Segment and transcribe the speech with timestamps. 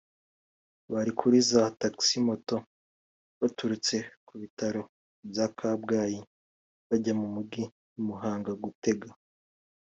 [0.91, 2.55] Bari kuri za taxi moto
[3.39, 4.81] baturutse ku bitaro
[5.29, 6.19] bya Kabgayi
[6.87, 7.63] bajya mu mugi
[7.97, 9.09] i Muhanga gutega